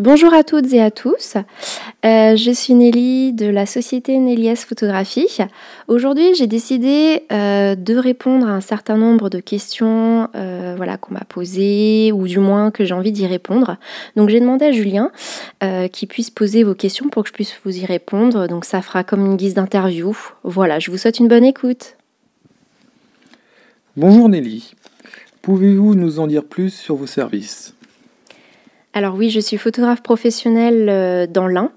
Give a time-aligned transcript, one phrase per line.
[0.00, 1.36] Bonjour à toutes et à tous.
[2.04, 5.38] Euh, je suis Nelly de la société Nelly's Photographie.
[5.86, 11.14] Aujourd'hui, j'ai décidé euh, de répondre à un certain nombre de questions euh, voilà, qu'on
[11.14, 13.76] m'a posées ou du moins que j'ai envie d'y répondre.
[14.16, 15.12] Donc, j'ai demandé à Julien
[15.92, 18.48] qu'il puisse poser vos questions pour que je puisse vous y répondre.
[18.48, 20.16] Donc, ça fera comme une guise d'interview.
[20.42, 21.96] Voilà, je vous souhaite une bonne écoute.
[23.96, 24.74] Bonjour Nelly.
[25.40, 27.74] Pouvez-vous nous en dire plus sur vos services?
[28.94, 31.72] Alors oui, je suis photographe professionnel euh, dans l'Ain.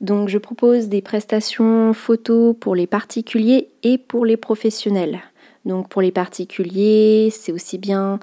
[0.00, 5.20] Donc je propose des prestations photos pour les particuliers et pour les professionnels.
[5.64, 8.18] Donc pour les particuliers, c'est aussi bien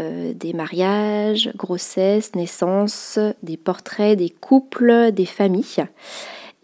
[0.00, 5.84] euh, des mariages, grossesses, naissances, des portraits, des couples, des familles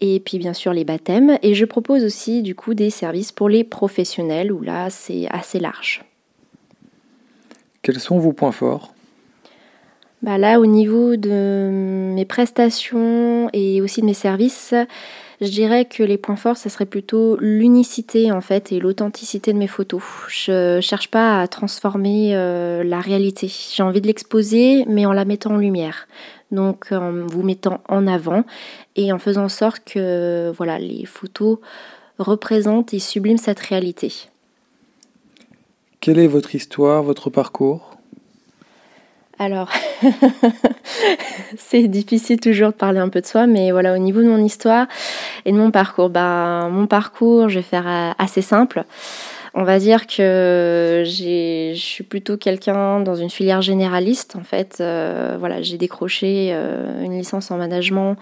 [0.01, 1.37] et puis bien sûr les baptêmes.
[1.43, 5.59] Et je propose aussi du coup des services pour les professionnels où là c'est assez
[5.59, 6.03] large.
[7.83, 8.93] Quels sont vos points forts?
[10.23, 14.73] Bah là, au niveau de mes prestations et aussi de mes services,
[15.41, 19.57] je dirais que les points forts, ce serait plutôt l'unicité en fait et l'authenticité de
[19.57, 20.01] mes photos.
[20.29, 23.49] Je cherche pas à transformer euh, la réalité.
[23.49, 26.07] J'ai envie de l'exposer, mais en la mettant en lumière.
[26.51, 28.45] Donc en vous mettant en avant
[28.95, 31.57] et en faisant en sorte que voilà, les photos
[32.17, 34.13] représentent et subliment cette réalité.
[35.99, 37.92] Quelle est votre histoire, votre parcours?
[39.43, 39.69] Alors,
[41.57, 44.43] c'est difficile toujours de parler un peu de soi, mais voilà, au niveau de mon
[44.43, 44.87] histoire
[45.45, 48.85] et de mon parcours, bah, mon parcours, je vais faire euh, assez simple.
[49.53, 54.35] On va dire que je suis plutôt quelqu'un dans une filière généraliste.
[54.35, 58.15] En fait, euh, voilà, j'ai décroché euh, une licence en management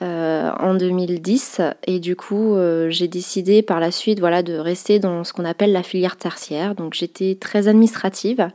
[0.00, 2.56] en 2010 et du coup,
[2.88, 6.74] j'ai décidé par la suite, voilà, de rester dans ce qu'on appelle la filière tertiaire.
[6.74, 8.48] Donc, j'étais très administrative.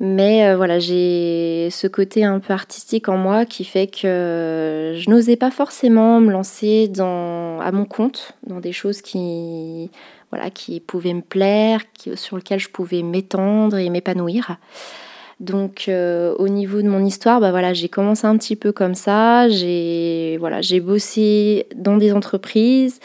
[0.00, 5.08] Mais euh, voilà, j'ai ce côté un peu artistique en moi qui fait que je
[5.08, 9.90] n'osais pas forcément me lancer dans, à mon compte dans des choses qui,
[10.30, 11.80] voilà, qui pouvaient me plaire,
[12.16, 14.56] sur lesquelles je pouvais m'étendre et m'épanouir.
[15.38, 18.94] Donc euh, au niveau de mon histoire, bah voilà, j'ai commencé un petit peu comme
[18.94, 19.48] ça.
[19.48, 22.98] J'ai voilà, j'ai bossé dans des entreprises,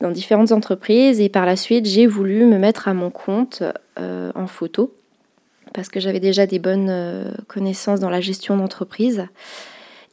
[0.00, 3.64] dans différentes entreprises, et par la suite, j'ai voulu me mettre à mon compte
[3.98, 4.94] euh, en photo
[5.74, 9.26] parce que j'avais déjà des bonnes euh, connaissances dans la gestion d'entreprise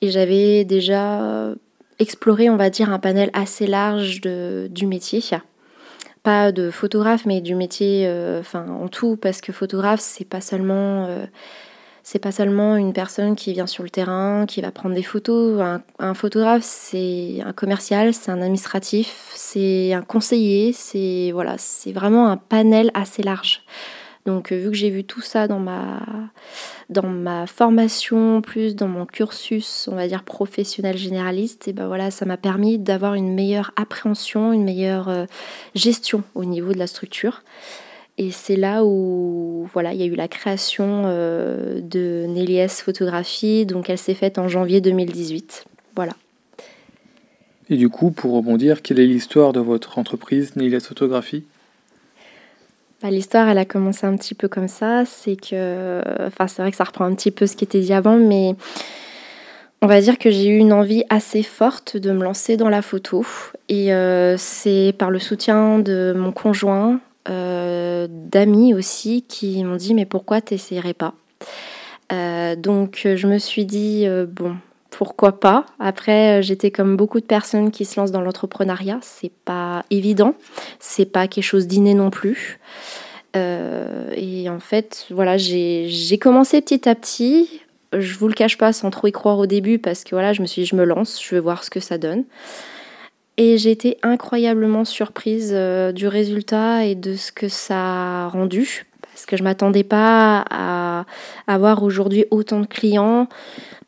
[0.02, 1.53] et j'avais déjà
[2.00, 5.22] exploré, on va dire, un panel assez large de, du métier.
[6.24, 10.42] Pas de photographe, mais du métier, euh, enfin en tout, parce que photographe, c'est pas
[10.42, 11.25] seulement euh,
[12.03, 15.62] c'est pas seulement une personne qui vient sur le terrain, qui va prendre des photos.
[15.62, 21.91] Un, un photographe, c'est un commercial, c'est un administratif, c'est un conseiller, c'est voilà, c'est
[21.91, 23.62] vraiment un panel assez large.
[24.25, 26.02] Donc euh, vu que j'ai vu tout ça dans ma,
[26.90, 32.12] dans ma formation, plus dans mon cursus, on va dire professionnel généraliste, et ben voilà,
[32.12, 35.25] ça m'a permis d'avoir une meilleure appréhension, une meilleure euh,
[35.75, 37.44] gestion au niveau de la structure.
[38.18, 43.66] Et c'est là où voilà, il y a eu la création euh, de Néliès Photographie,
[43.66, 45.63] donc elle s'est faite en janvier 2018.
[45.96, 46.13] Voilà.
[47.69, 51.46] Et du coup, pour rebondir, quelle est l'histoire de votre entreprise Néliès Photographie?
[53.02, 55.06] Bah, l'histoire, elle a commencé un petit peu comme ça.
[55.06, 57.94] C'est que, enfin, c'est vrai que ça reprend un petit peu ce qui était dit
[57.94, 58.56] avant, mais
[59.82, 62.82] on va dire que j'ai eu une envie assez forte de me lancer dans la
[62.82, 63.26] photo.
[63.70, 67.00] Et euh, c'est par le soutien de mon conjoint,
[67.30, 71.14] euh, d'amis aussi, qui m'ont dit mais pourquoi t'essayerais pas?
[72.12, 74.58] Euh, Donc je me suis dit bon
[74.90, 75.66] pourquoi pas.
[75.80, 79.00] Après, euh, j'étais comme beaucoup de personnes qui se lancent dans l'entrepreneuriat.
[79.02, 80.36] C'est pas évident,
[80.80, 82.60] c'est pas quelque chose d'inné non plus.
[83.36, 87.62] Euh, et en fait, voilà, j'ai commencé petit à petit.
[87.94, 90.42] Je vous le cache pas sans trop y croire au début parce que voilà, je
[90.42, 92.24] me suis dit, je me lance, je vais voir ce que ça donne.
[93.38, 98.89] Et j'ai été incroyablement surprise euh, du résultat et de ce que ça a rendu
[99.19, 101.06] parce que je m'attendais pas à
[101.47, 103.28] avoir aujourd'hui autant de clients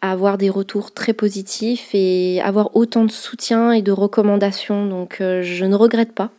[0.02, 4.88] avoir des retours très positifs et avoir autant de soutien et de recommandations.
[4.88, 6.32] Donc euh, je ne regrette pas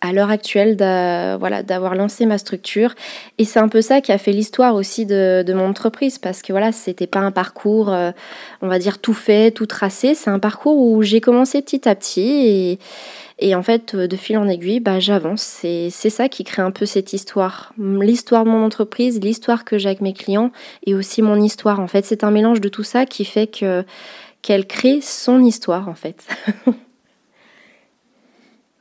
[0.00, 2.94] à l'heure actuelle d'avoir lancé ma structure.
[3.38, 6.42] Et c'est un peu ça qui a fait l'histoire aussi de, de, mon entreprise, parce
[6.42, 8.10] que voilà, c'était pas un parcours, euh,
[8.60, 10.14] on va dire, tout fait, tout tracé.
[10.14, 12.78] C'est un parcours où j'ai commencé petit à petit et,
[13.38, 15.42] et en fait, de fil en aiguille, bah, j'avance.
[15.42, 17.72] C'est ça qui crée un peu cette histoire.
[17.78, 20.52] L'histoire de mon entreprise, l'histoire que j'ai avec mes clients
[20.86, 21.80] et aussi mon histoire.
[21.80, 23.84] En fait, c'est un mélange de tout ça qui fait que
[24.42, 26.26] qu'elle crée son histoire, en fait.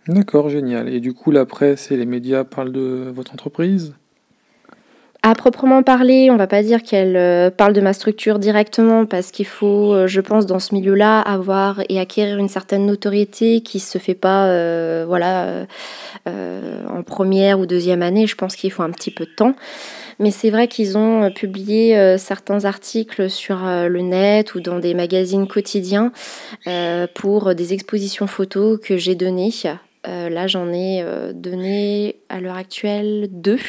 [0.08, 0.90] D'accord, génial.
[0.90, 3.96] Et du coup, la presse et les médias parlent de votre entreprise?
[5.26, 9.32] À proprement parler, on va pas dire qu'elle euh, parle de ma structure directement parce
[9.32, 13.80] qu'il faut, euh, je pense, dans ce milieu-là, avoir et acquérir une certaine notoriété qui
[13.80, 15.66] se fait pas, euh, voilà,
[16.26, 18.28] en première ou deuxième année.
[18.28, 19.56] Je pense qu'il faut un petit peu de temps.
[20.20, 25.48] Mais c'est vrai qu'ils ont publié certains articles sur le net ou dans des magazines
[25.48, 26.12] quotidiens
[27.14, 29.52] pour des expositions photos que j'ai données
[30.06, 33.60] euh, là, j'en ai euh, donné à l'heure actuelle deux,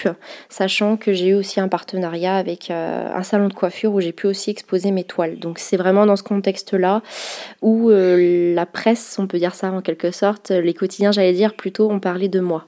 [0.48, 4.12] sachant que j'ai eu aussi un partenariat avec euh, un salon de coiffure où j'ai
[4.12, 5.38] pu aussi exposer mes toiles.
[5.38, 7.02] Donc c'est vraiment dans ce contexte-là
[7.62, 11.90] où la presse, on peut dire ça en quelque sorte, les quotidiens, j'allais dire, plutôt
[11.90, 12.66] ont parlé de moi.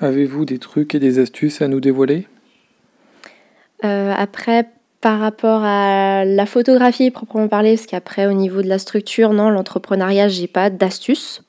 [0.00, 2.26] Avez-vous des trucs et des astuces à nous dévoiler?
[3.82, 4.66] Après,
[5.04, 9.50] par rapport à la photographie proprement parler, parce qu'après au niveau de la structure, non,
[9.50, 11.42] l'entrepreneuriat, j'ai pas d'astuce.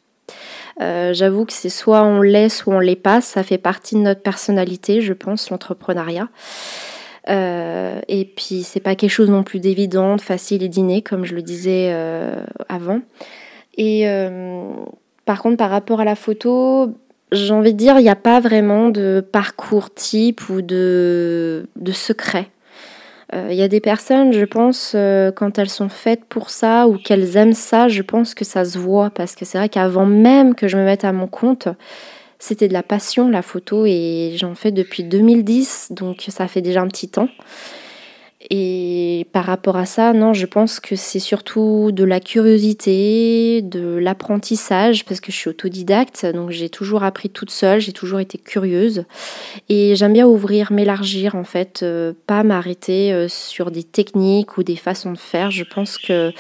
[0.81, 3.22] Euh, j'avoue que c'est soit on l'est, soit on l'est pas.
[3.22, 6.28] Ça fait partie de notre personnalité, je pense, l'entrepreneuriat.
[7.30, 11.34] Euh, et puis c'est pas quelque chose non plus d'évident, facile et dîner, comme je
[11.34, 12.36] le disais euh,
[12.68, 13.00] avant.
[13.78, 14.06] Et
[15.24, 16.94] par contre, par rapport à la photo,
[17.31, 21.92] j'ai envie de dire, il n'y a pas vraiment de parcours type ou de, de
[21.94, 22.50] secret.
[23.35, 26.87] Il euh, y a des personnes, je pense, euh, quand elles sont faites pour ça
[26.87, 30.05] ou qu'elles aiment ça, je pense que ça se voit parce que c'est vrai qu'avant
[30.05, 31.67] même que je me mette à mon compte,
[32.39, 36.81] c'était de la passion la photo et j'en fais depuis 2010, donc ça fait déjà
[36.81, 37.27] un petit temps.
[38.50, 43.97] Et par rapport à ça, non, je pense que c'est surtout de la curiosité, de
[43.97, 48.38] l'apprentissage, parce que je suis autodidacte, donc j'ai toujours appris toute seule, j'ai toujours été
[48.38, 49.06] curieuse.
[49.69, 54.63] Et j'aime bien ouvrir, m'élargir en fait, euh, pas m'arrêter euh, sur des techniques ou
[54.63, 55.50] des façons de faire.
[55.50, 56.31] Je pense que,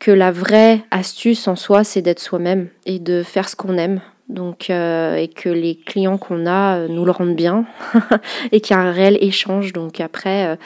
[0.00, 4.00] que la vraie astuce en soi, c'est d'être soi-même et de faire ce qu'on aime.
[4.28, 7.66] Donc, euh, et que les clients qu'on a nous le rendent bien
[8.52, 9.72] et qu'il y a un réel échange.
[9.72, 10.56] Donc après,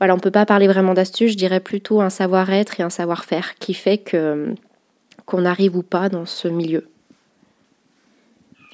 [0.00, 2.90] voilà, on ne peut pas parler vraiment d'astuce, je dirais plutôt un savoir-être et un
[2.90, 4.54] savoir-faire qui fait que
[5.26, 6.88] qu'on arrive ou pas dans ce milieu.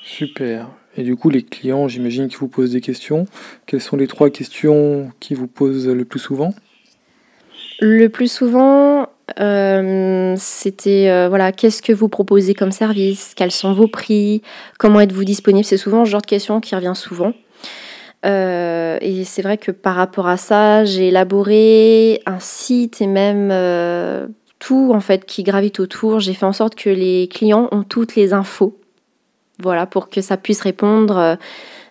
[0.03, 0.69] Super.
[0.97, 3.27] Et du coup, les clients, j'imagine qu'ils vous posent des questions.
[3.67, 6.55] Quelles sont les trois questions qui vous posent le plus souvent?
[7.81, 9.09] Le plus souvent,
[9.39, 13.35] euh, c'était euh, voilà, qu'est-ce que vous proposez comme service?
[13.37, 14.41] Quels sont vos prix?
[14.79, 15.65] Comment êtes-vous disponible?
[15.65, 17.35] C'est souvent ce genre de questions qui revient souvent.
[18.25, 23.51] Euh, et c'est vrai que par rapport à ça, j'ai élaboré un site et même
[23.53, 24.27] euh,
[24.59, 26.21] tout en fait qui gravite autour.
[26.21, 28.79] J'ai fait en sorte que les clients ont toutes les infos,
[29.63, 31.37] voilà, pour que ça puisse répondre euh,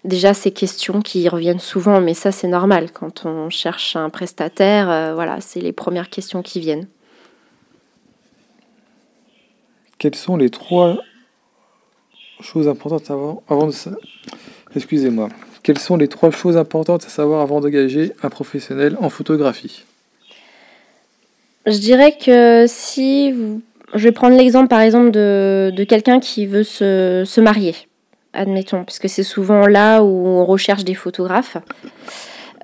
[0.03, 2.01] déjà ces questions qui reviennent souvent.
[2.01, 5.13] Mais ça, c'est normal quand on cherche un prestataire.
[5.13, 6.87] voilà, c'est les premières questions qui viennent.
[9.97, 10.97] Quelles sont les trois
[12.41, 13.91] choses importantes avant, avant de ça?
[14.75, 15.29] Excusez-moi.
[15.65, 19.83] Quelles sont les trois choses importantes à savoir avant d'engager un professionnel en photographie?
[21.65, 23.33] Je dirais que si.
[23.95, 27.73] Je vais prendre l'exemple par exemple de, quelqu'un qui veut se, marier,
[28.33, 31.57] admettons, parce que c'est souvent là où on recherche des photographes.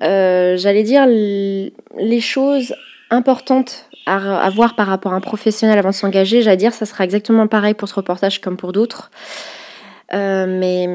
[0.02, 2.72] Euh, j'allais dire les choses
[3.10, 7.02] importantes à, voir par rapport à un professionnel avant de s'engager, j'allais dire ça sera
[7.02, 9.10] exactement pareil pour ce reportage comme pour d'autres.
[10.12, 10.88] Euh, mais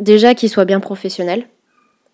[0.00, 1.46] déjà qu'il soit bien professionnel.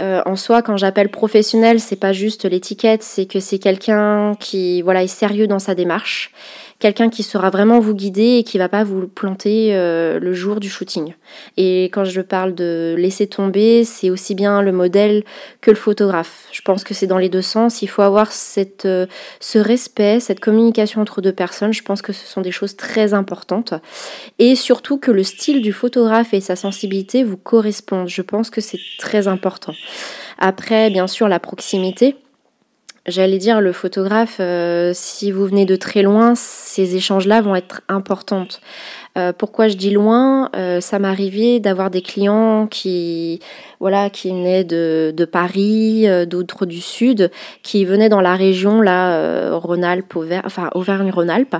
[0.03, 4.83] Euh, en soi, quand j'appelle professionnel, c'est pas juste l'étiquette, c'est que c'est quelqu'un qui
[4.83, 6.33] voilà est sérieux dans sa démarche,
[6.79, 10.61] quelqu'un qui saura vraiment vous guider et qui va pas vous planter euh, le jour
[10.61, 11.15] du shooting.
[11.57, 15.25] Et quand je parle de laisser tomber, c'est aussi bien le modèle
[15.63, 16.47] que le photographe.
[16.53, 17.81] Je pense que c'est dans les deux sens.
[17.81, 19.07] Il faut avoir cette, euh,
[19.41, 21.73] ce respect, cette communication entre deux personnes.
[21.73, 23.73] Je pense que ce sont des choses très importantes.
[24.39, 28.09] Et surtout que le style du photographe et sa sensibilité vous correspondent.
[28.09, 29.73] Je pense que c'est très important.
[30.39, 32.17] Après, bien sûr, la proximité.
[33.09, 37.83] J'allais dire, le photographe, euh, si vous venez de très loin, ces échanges-là vont être
[37.89, 38.49] importants.
[39.17, 40.51] Euh, pourquoi je dis loin?
[40.57, 43.39] Euh, Ça m'arrivait d'avoir des clients qui,
[43.79, 47.31] voilà, qui venaient de, de Paris, d'autres du Sud,
[47.63, 51.57] qui venaient dans la région, là, Rhône-Alpes, enfin Auvergne-Rhône-Alpes,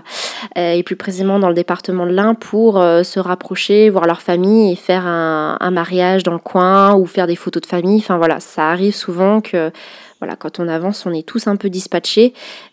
[0.57, 4.77] et plus précisément dans le département de l'Ain, pour se rapprocher, voir leur famille et
[4.77, 7.99] faire un, un mariage dans le coin ou faire des photos de famille.
[7.99, 9.71] Enfin voilà, ça arrive souvent que
[10.19, 12.33] voilà, quand on avance, on est tous un peu dispatchés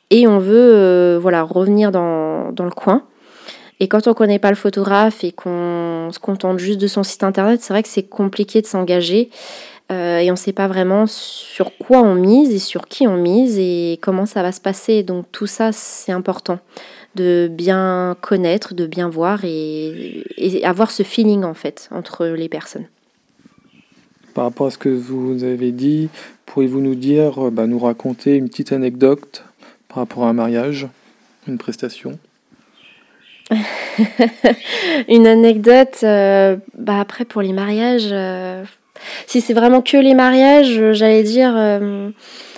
[0.09, 3.03] et on veut euh, voilà, revenir dans, le coin.
[3.79, 7.03] Et quand on ne connaît pas le photographe et qu'on se contente juste de son
[7.03, 9.29] site internet, c'est vrai que c'est compliqué de s'engager
[9.91, 13.17] euh, et on ne sait pas vraiment sur quoi on mise et sur qui on
[13.17, 15.03] mise et comment ça va se passer.
[15.03, 16.59] Donc tout ça, c'est important
[17.15, 20.23] de bien connaître, de bien voir et
[20.63, 22.87] avoir ce feeling en fait entre les personnes.
[24.33, 26.09] par rapport à ce que vous avez dit,
[26.45, 29.43] pourriez-vous nous dire, bah, nous raconter une petite anecdote
[29.87, 30.87] par rapport à un mariage,
[31.47, 32.19] une prestation?
[35.07, 38.63] Une anecdote, euh, bah après pour les mariages, euh,
[39.27, 42.09] si c'est vraiment que les mariages, j'allais dire, euh,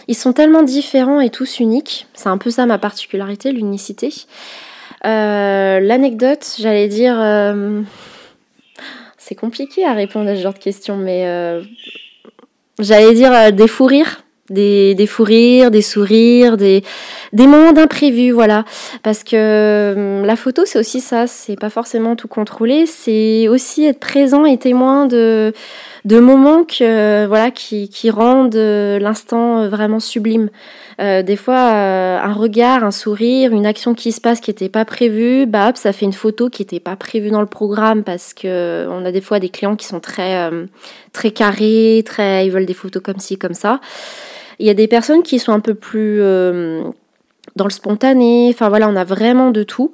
[0.07, 2.07] ils sont tellement différents et tous uniques.
[2.13, 4.13] C'est un peu ça ma particularité, l'unicité.
[5.03, 7.15] L'anecdote, j'allais dire,
[9.17, 11.25] c'est compliqué à répondre à ce genre de questions, mais
[12.79, 16.83] j'allais dire des fous rires des, des fous rires, des sourires, des,
[17.33, 18.63] des moments d'imprévu, voilà.
[19.03, 23.85] Parce que hum, la photo, c'est aussi ça, c'est pas forcément tout contrôler, c'est aussi
[23.85, 25.53] être présent et témoin de,
[26.05, 30.49] de moments voilà, qui, qui rendent euh, l'instant vraiment sublime.
[31.01, 34.69] Euh, des fois, euh, un regard, un sourire, une action qui se passe qui n'était
[34.69, 38.33] pas prévue, bah ça fait une photo qui n'était pas prévue dans le programme parce
[38.33, 40.49] que on a des fois des clients qui sont très,
[41.11, 43.81] très carrés, très, ils veulent des photos comme ci, comme ça.
[44.59, 46.83] Il y a des personnes qui sont un peu plus euh,
[47.55, 48.49] dans le spontané.
[48.49, 49.93] Enfin voilà, on a vraiment de tout.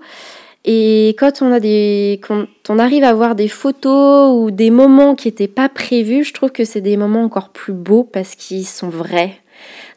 [0.63, 5.15] Et quand on a des, quand on arrive à voir des photos ou des moments
[5.15, 8.67] qui n'étaient pas prévus, je trouve que c'est des moments encore plus beaux parce qu'ils
[8.67, 9.37] sont vrais.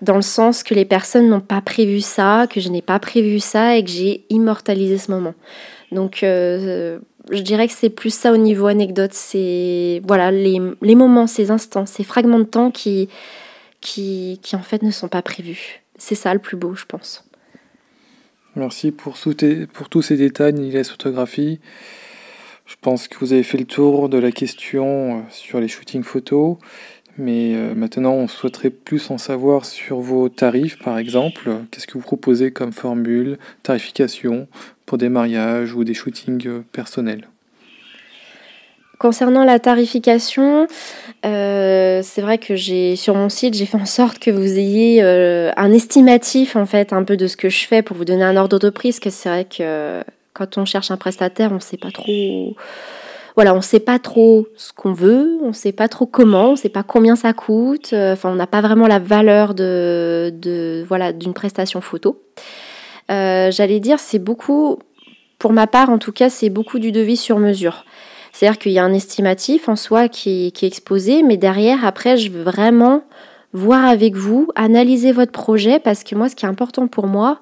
[0.01, 3.41] Dans le sens que les personnes n'ont pas prévu ça, que je n'ai pas prévu
[3.41, 5.35] ça et que j'ai immortalisé ce moment.
[5.93, 6.99] Donc euh,
[7.31, 9.13] je dirais que c'est plus ça au niveau anecdote.
[9.13, 13.09] C'est voilà les, les moments, ces instants, ces fragments de temps qui,
[13.85, 15.83] qui, en fait ne sont pas prévus.
[15.99, 17.25] C'est ça le plus beau, je pense.
[18.57, 21.61] Merci pour, tous ces détails, Niles Photographie.
[22.67, 26.03] Je pense que vous avez fait le tour de la question euh, sur les shootings
[26.03, 26.57] photos,
[27.19, 31.51] mais euh, maintenant on souhaiterait plus en savoir sur vos tarifs par exemple.
[31.71, 34.49] Qu'est-ce que vous proposez comme formule, tarification
[34.87, 37.29] pour des mariages ou des shootings euh, personnels?
[39.05, 40.67] Concernant la tarification,
[41.27, 45.03] euh, c'est vrai que j'ai sur mon site j'ai fait en sorte que vous ayez
[45.03, 48.25] euh, un estimatif en fait un peu de ce que je fais pour vous donner
[48.25, 48.93] un ordre de prix.
[48.93, 52.57] Parce que c'est vrai que quand on cherche un prestataire, on ne sait pas trop.
[53.35, 56.53] Voilà, on sait pas trop ce qu'on veut, on ne sait pas trop comment, on
[56.53, 57.91] ne sait pas combien ça coûte.
[57.93, 62.23] Euh, enfin, on n'a pas vraiment la valeur de voilà d'une prestation photo.
[63.11, 64.79] J'allais dire, c'est beaucoup,
[65.39, 67.85] pour ma part en tout cas, c'est beaucoup du devis sur mesure.
[68.35, 72.33] C'est-à-dire qu'il y a un estimatif en soi qui, est exposé, mais derrière, après, je
[72.33, 73.05] veux vraiment
[73.53, 77.39] voir avec vous, analyser votre projet, parce que moi, ce qui est important pour moi,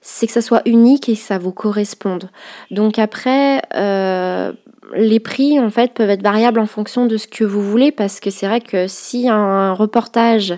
[0.00, 2.28] c'est que ça soit unique et que ça vous corresponde.
[2.72, 4.52] Donc après, euh,
[4.96, 8.18] les prix en fait peuvent être variables en fonction de ce que vous voulez, parce
[8.18, 10.54] que c'est vrai que si un reportage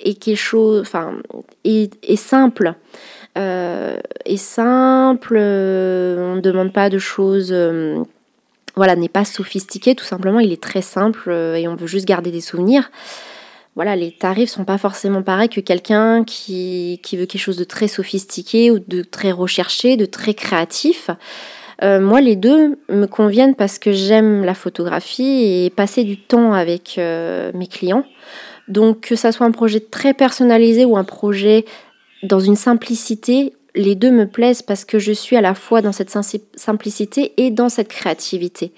[0.00, 1.12] est quelque chose, enfin,
[1.62, 2.74] est, simple.
[3.36, 7.54] Euh, est simple, euh, on ne demande pas de choses
[8.78, 12.06] voilà, n'est pas sophistiqué, tout simplement, il est très simple euh, et on veut juste
[12.06, 12.90] garder des souvenirs.
[13.74, 17.86] Voilà, les tarifs sont pas forcément pareils que quelqu'un qui, veut quelque chose de très
[17.86, 21.10] sophistiqué ou de très recherché, de très créatif.
[21.82, 26.52] Euh, moi, les deux me conviennent parce que j'aime la photographie et passer du temps
[26.52, 28.04] avec euh, mes clients.
[28.66, 31.64] Donc, que ça soit un projet très personnalisé ou un projet
[32.24, 35.92] dans une simplicité, les deux me plaisent parce que je suis à la fois dans
[35.92, 36.10] cette
[36.56, 38.72] simplicité et dans cette créativité.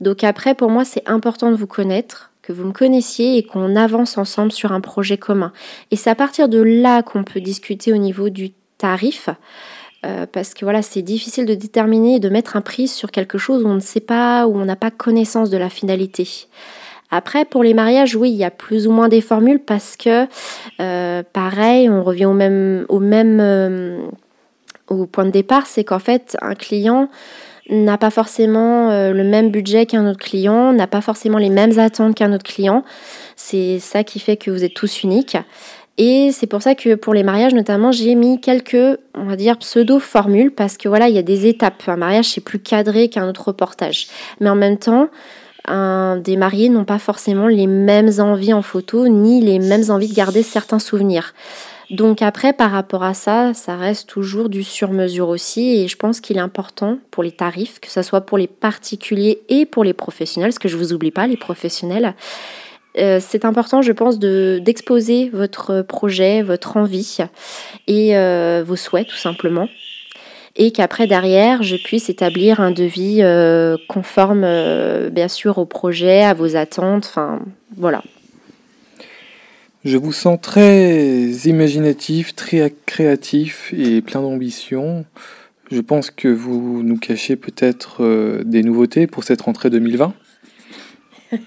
[0.00, 3.76] Donc après, pour moi, c'est important de vous connaître, que vous me connaissiez et qu'on
[3.76, 5.52] avance ensemble sur un projet commun.
[5.90, 9.28] Et c'est à partir de là qu'on peut discuter au niveau du tarif.
[10.04, 13.38] Euh, parce que voilà, c'est difficile de déterminer et de mettre un prix sur quelque
[13.38, 16.28] chose où on ne sait pas, où on n'a pas connaissance de la finalité.
[17.14, 20.26] Après, pour les mariages, oui, il y a plus ou moins des formules parce que,
[20.80, 23.98] euh, pareil, on revient au même, au même euh,
[24.88, 27.10] au point de départ, c'est qu'en fait, un client
[27.68, 31.78] n'a pas forcément euh, le même budget qu'un autre client, n'a pas forcément les mêmes
[31.78, 32.82] attentes qu'un autre client.
[33.36, 35.36] C'est ça qui fait que vous êtes tous uniques.
[35.98, 39.58] Et c'est pour ça que pour les mariages notamment, j'ai mis quelques, on va dire,
[39.58, 41.82] pseudo-formules parce que voilà, il y a des étapes.
[41.88, 44.08] Un mariage, c'est plus cadré qu'un autre reportage.
[44.40, 45.10] Mais en même temps,
[45.66, 50.08] un, des mariés n'ont pas forcément les mêmes envies en photo ni les mêmes envies
[50.08, 51.34] de garder certains souvenirs.
[51.90, 56.20] Donc après, par rapport à ça, ça reste toujours du sur-mesure aussi et je pense
[56.20, 59.92] qu'il est important pour les tarifs, que ce soit pour les particuliers et pour les
[59.92, 62.14] professionnels, parce que je ne vous oublie pas, les professionnels.
[62.98, 67.18] Euh, c'est important, je pense, d'exposer votre projet, votre envie
[67.86, 69.68] et euh, vos souhaits tout simplement
[70.56, 76.22] et qu'après derrière je puisse établir un devis euh, conforme euh, bien sûr au projet,
[76.22, 77.40] à vos attentes, enfin
[77.76, 78.02] voilà.
[79.84, 85.04] Je vous sens très imaginatif, très créatif et plein d'ambition.
[85.72, 90.14] Je pense que vous nous cachez peut-être euh, des nouveautés pour cette rentrée 2020.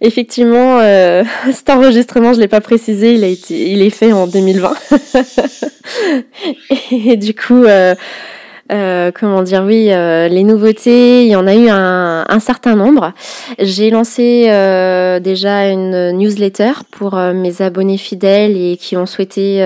[0.00, 0.80] Effectivement,
[1.52, 4.74] cet enregistrement, je ne l'ai pas précisé, il, a été, il est fait en 2020.
[6.90, 7.94] et du coup, euh,
[8.72, 12.74] euh, comment dire, oui, euh, les nouveautés, il y en a eu un, un certain
[12.74, 13.12] nombre.
[13.58, 19.60] J'ai lancé euh, déjà une newsletter pour mes abonnés fidèles et qui ont souhaité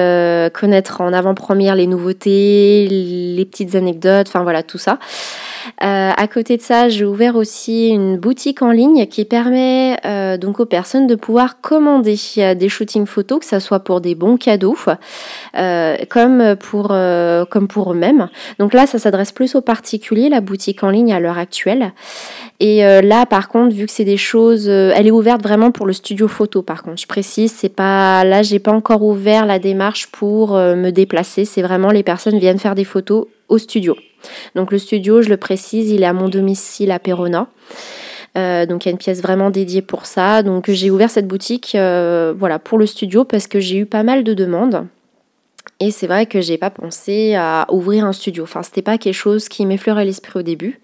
[0.52, 4.98] connaître en avant-première les nouveautés, les petites anecdotes, enfin voilà, tout ça.
[5.82, 10.36] Euh, à côté de ça, j'ai ouvert aussi une boutique en ligne qui permet euh,
[10.36, 12.16] donc aux personnes de pouvoir commander
[12.54, 14.76] des shootings photos, que ce soit pour des bons cadeaux,
[15.56, 16.88] euh, comme pour
[17.50, 18.28] comme pour eux-mêmes.
[18.58, 21.92] Donc là, ça s'adresse plus aux particuliers, la boutique en ligne à l'heure actuelle.
[22.58, 25.92] Et là, par contre, vu que c'est des choses, elle est ouverte vraiment pour le
[25.92, 26.62] studio photo.
[26.62, 30.90] Par contre, je précise, c'est pas là, j'ai pas encore ouvert la démarche pour me
[30.90, 31.44] déplacer.
[31.44, 33.96] C'est vraiment les personnes viennent faire des photos au studio.
[34.54, 37.48] Donc le studio, je le précise, il est à mon domicile à Perona.
[38.38, 40.42] Euh, donc il y a une pièce vraiment dédiée pour ça.
[40.42, 44.02] Donc j'ai ouvert cette boutique euh, voilà, pour le studio parce que j'ai eu pas
[44.02, 44.86] mal de demandes.
[45.82, 48.44] Et c'est vrai que j'ai pas pensé à ouvrir un studio.
[48.44, 50.80] Enfin, c'était pas quelque chose qui m'effleurait l'esprit au début.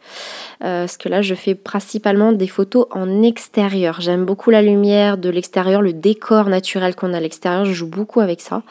[0.64, 4.00] Euh, parce que là, je fais principalement des photos en extérieur.
[4.00, 7.66] J'aime beaucoup la lumière de l'extérieur, le décor naturel qu'on a à l'extérieur.
[7.66, 8.62] Je joue beaucoup avec ça.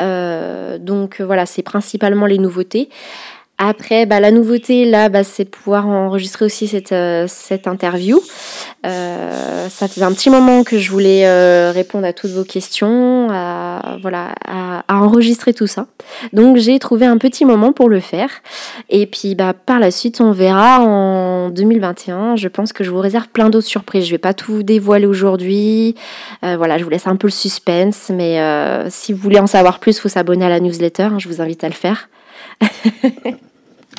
[0.00, 2.88] Donc voilà, c'est principalement les nouveautés.
[3.56, 8.20] Après, bah, la nouveauté là, bah, c'est pouvoir enregistrer aussi cette, euh, cette interview.
[8.84, 13.28] Euh, ça faisait un petit moment que je voulais euh, répondre à toutes vos questions,
[13.30, 15.86] à, voilà, à, enregistrer tout ça.
[16.32, 18.28] Donc j'ai trouvé un petit moment pour le faire.
[18.90, 22.36] Et puis bah, par la suite, on verra en 2021.
[22.36, 24.04] Je pense que je vous réserve plein d'autres surprises.
[24.06, 25.94] Je vais pas tout dévoiler aujourd'hui.
[26.42, 28.10] voilà, je vous laisse un peu le suspense.
[28.14, 28.38] Mais
[28.90, 31.04] si vous voulez en savoir plus, faut s'abonner à la newsletter.
[31.04, 32.08] Hein, je vous invite à le faire.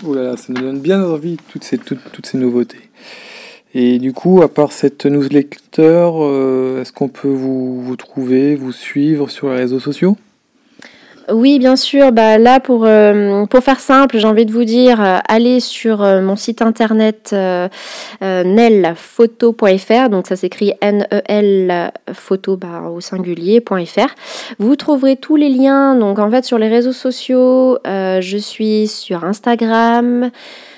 [0.06, 2.90] oh là là, ça nous donne bien envie, toutes ces, toutes, toutes ces nouveautés.
[3.74, 9.30] Et du coup, à part cette newsletter, euh, est-ce qu'on peut vous trouver, vous suivre
[9.30, 10.16] sur les réseaux sociaux?
[11.32, 12.12] Oui, bien sûr.
[12.12, 16.04] Bah, là, pour, euh, pour faire simple, j'ai envie de vous dire, euh, allez sur
[16.04, 17.36] euh, mon site internet
[18.22, 20.10] nelphoto.fr.
[20.10, 24.14] Donc, ça s'écrit N-E-L photo bah, au singulier.fr.
[24.60, 25.96] Vous trouverez tous les liens.
[25.96, 30.30] Donc, en fait, sur les réseaux sociaux, je suis sur Instagram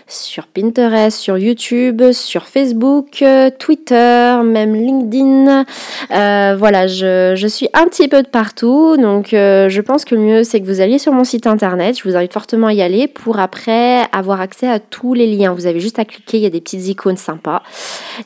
[0.07, 5.65] sur Pinterest, sur YouTube, sur Facebook, euh, Twitter, même LinkedIn.
[6.11, 10.21] Euh, voilà, je, suis un petit peu de partout, donc euh, je pense que le
[10.21, 11.97] mieux c'est que vous alliez sur mon site internet.
[11.97, 15.53] Je vous invite fortement à y aller pour après avoir accès à tous les liens.
[15.53, 17.63] Vous avez juste à cliquer, il y a des petites icônes sympas.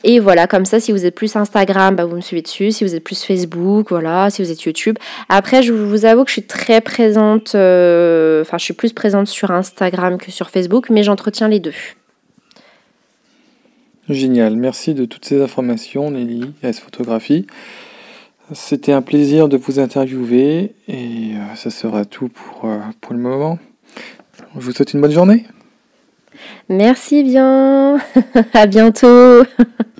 [0.04, 2.70] Et voilà, comme ça, si vous êtes plus Instagram, bah, vous me suivez dessus.
[2.70, 4.30] Si vous êtes plus Facebook, voilà.
[4.30, 4.96] Si vous êtes YouTube.
[5.28, 9.50] Après, je vous avoue que je suis très présente, enfin, je suis plus présente sur
[9.50, 11.71] Instagram que sur Facebook, mais j'entretiens les deux.
[14.08, 17.46] Génial, merci de toutes ces informations Nelly, S Photographie.
[18.52, 23.20] C'était un plaisir de vous interviewer et euh, ça sera tout pour, euh, pour le
[23.20, 23.58] moment.
[24.56, 25.46] Je vous souhaite une bonne journée.
[26.68, 27.98] Merci bien,
[28.54, 29.44] à bientôt.